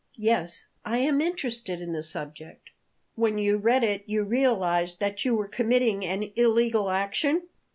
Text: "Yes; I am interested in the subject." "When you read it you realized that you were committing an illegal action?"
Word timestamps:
"Yes; 0.17 0.63
I 0.83 0.97
am 0.97 1.21
interested 1.21 1.79
in 1.79 1.93
the 1.93 2.01
subject." 2.01 2.71
"When 3.13 3.37
you 3.37 3.59
read 3.59 3.83
it 3.83 4.01
you 4.07 4.23
realized 4.23 4.99
that 4.99 5.23
you 5.25 5.35
were 5.35 5.47
committing 5.47 6.03
an 6.03 6.31
illegal 6.35 6.89
action?" 6.89 7.43